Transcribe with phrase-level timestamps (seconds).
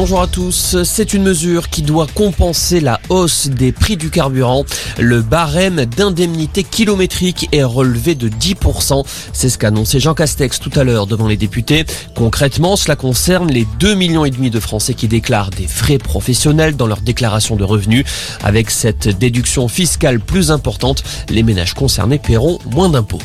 [0.00, 0.82] Bonjour à tous.
[0.82, 4.64] C'est une mesure qui doit compenser la hausse des prix du carburant.
[4.98, 9.04] Le barème d'indemnité kilométrique est relevé de 10%.
[9.34, 11.84] C'est ce qu'a annoncé Jean Castex tout à l'heure devant les députés.
[12.14, 16.76] Concrètement, cela concerne les 2 millions et demi de Français qui déclarent des frais professionnels
[16.76, 18.06] dans leur déclaration de revenus.
[18.42, 23.20] Avec cette déduction fiscale plus importante, les ménages concernés paieront moins d'impôts.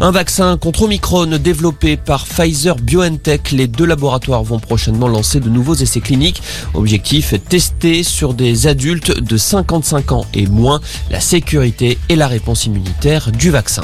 [0.00, 3.52] Un vaccin contre Omicron développé par Pfizer BioNTech.
[3.52, 6.11] Les deux laboratoires vont prochainement lancer de nouveaux essais cliniques.
[6.74, 10.80] Objectif tester sur des adultes de 55 ans et moins
[11.10, 13.82] la sécurité et la réponse immunitaire du vaccin.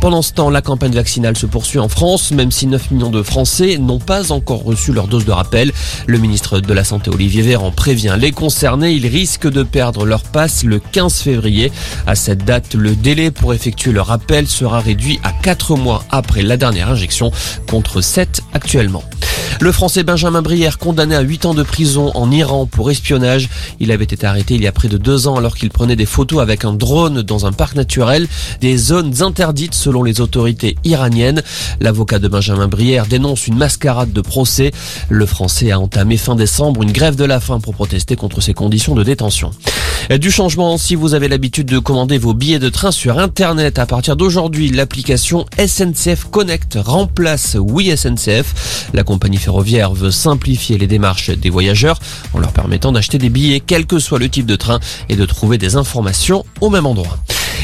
[0.00, 3.22] Pendant ce temps, la campagne vaccinale se poursuit en France, même si 9 millions de
[3.22, 5.72] Français n'ont pas encore reçu leur dose de rappel.
[6.06, 10.22] Le ministre de la Santé Olivier Véran prévient les concernés, ils risquent de perdre leur
[10.22, 11.72] passe le 15 février.
[12.06, 16.42] À cette date, le délai pour effectuer le rappel sera réduit à 4 mois après
[16.42, 17.32] la dernière injection,
[17.66, 19.02] contre 7 actuellement.
[19.60, 23.48] Le Français Benjamin Brière, condamné à 8 ans de prison en Iran pour espionnage.
[23.80, 26.06] Il avait été arrêté il y a près de deux ans alors qu'il prenait des
[26.06, 28.26] photos avec un drone dans un parc naturel,
[28.60, 31.42] des zones interdites selon les autorités iraniennes.
[31.80, 34.72] L'avocat de Benjamin Brière dénonce une mascarade de procès.
[35.08, 38.54] Le Français a entamé fin décembre une grève de la faim pour protester contre ses
[38.54, 39.50] conditions de détention.
[40.10, 43.86] Du changement, si vous avez l'habitude de commander vos billets de train sur Internet, à
[43.86, 48.90] partir d'aujourd'hui, l'application SNCF Connect remplace Oui SNCF.
[48.92, 51.98] La compagnie ferroviaire veut simplifier les démarches des voyageurs
[52.34, 55.24] en leur permettant d'acheter des billets quel que soit le type de train et de
[55.24, 57.18] trouver des informations au même endroit.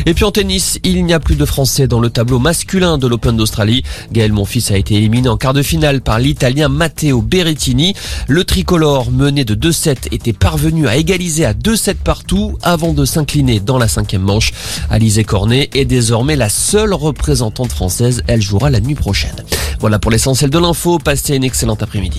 [0.06, 3.06] Et puis en tennis, il n'y a plus de Français dans le tableau masculin de
[3.06, 3.82] l'Open d'Australie.
[4.12, 7.94] Gaël Monfils a été éliminé en quart de finale par l'Italien Matteo Berrettini.
[8.26, 13.60] Le tricolore, mené de 2-7, était parvenu à égaliser à 2-7 partout avant de s'incliner
[13.60, 14.52] dans la cinquième manche.
[14.88, 18.22] Alizé Cornet est désormais la seule représentante française.
[18.26, 19.44] Elle jouera la nuit prochaine.
[19.80, 20.98] Voilà pour l'essentiel de l'info.
[20.98, 22.18] Passez une excellente après-midi.